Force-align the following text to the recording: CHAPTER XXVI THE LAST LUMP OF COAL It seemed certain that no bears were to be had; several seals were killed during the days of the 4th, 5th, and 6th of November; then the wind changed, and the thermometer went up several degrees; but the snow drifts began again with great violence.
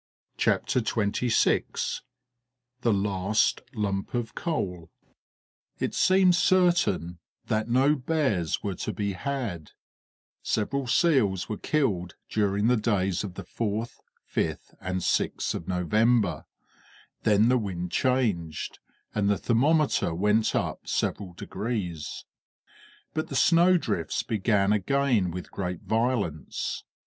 CHAPTER 0.35 0.79
XXVI 0.81 2.01
THE 2.81 2.91
LAST 2.91 3.61
LUMP 3.75 4.15
OF 4.15 4.33
COAL 4.33 4.89
It 5.77 5.93
seemed 5.93 6.33
certain 6.33 7.19
that 7.45 7.69
no 7.69 7.95
bears 7.95 8.63
were 8.63 8.73
to 8.73 8.93
be 8.93 9.13
had; 9.13 9.73
several 10.41 10.87
seals 10.87 11.47
were 11.47 11.59
killed 11.59 12.15
during 12.29 12.65
the 12.65 12.77
days 12.77 13.23
of 13.23 13.35
the 13.35 13.43
4th, 13.43 13.99
5th, 14.33 14.73
and 14.81 15.01
6th 15.01 15.53
of 15.53 15.67
November; 15.67 16.45
then 17.21 17.49
the 17.49 17.59
wind 17.59 17.91
changed, 17.91 18.79
and 19.13 19.29
the 19.29 19.37
thermometer 19.37 20.15
went 20.15 20.55
up 20.55 20.87
several 20.87 21.33
degrees; 21.33 22.25
but 23.13 23.27
the 23.27 23.35
snow 23.35 23.77
drifts 23.77 24.23
began 24.23 24.73
again 24.73 25.29
with 25.29 25.51
great 25.51 25.83
violence. 25.83 26.85